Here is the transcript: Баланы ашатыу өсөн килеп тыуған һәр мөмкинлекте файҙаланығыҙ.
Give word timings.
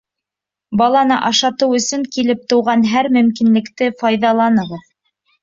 Баланы 0.81 1.17
ашатыу 1.29 1.75
өсөн 1.79 2.07
килеп 2.15 2.41
тыуған 2.55 2.87
һәр 2.95 3.11
мөмкинлекте 3.19 3.93
файҙаланығыҙ. 4.03 4.91